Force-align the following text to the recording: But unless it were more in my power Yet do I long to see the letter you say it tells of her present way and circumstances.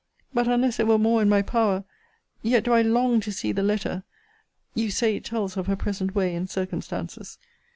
But 0.33 0.47
unless 0.47 0.79
it 0.79 0.87
were 0.87 0.97
more 0.97 1.21
in 1.21 1.29
my 1.29 1.43
power 1.43 1.83
Yet 2.41 2.63
do 2.63 2.73
I 2.73 2.81
long 2.81 3.19
to 3.19 3.31
see 3.31 3.51
the 3.51 3.61
letter 3.61 4.01
you 4.73 4.89
say 4.89 5.15
it 5.15 5.23
tells 5.25 5.57
of 5.57 5.67
her 5.67 5.75
present 5.75 6.15
way 6.15 6.33
and 6.33 6.49
circumstances. 6.49 7.37